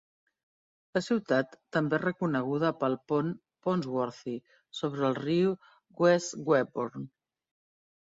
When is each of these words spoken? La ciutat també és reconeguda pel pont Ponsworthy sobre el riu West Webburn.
La 0.97 1.01
ciutat 1.07 1.53
també 1.77 1.97
és 1.99 2.05
reconeguda 2.05 2.73
pel 2.81 2.97
pont 3.13 3.31
Ponsworthy 3.69 4.37
sobre 4.83 5.07
el 5.13 5.19
riu 5.23 5.57
West 6.05 6.39
Webburn. 6.53 7.11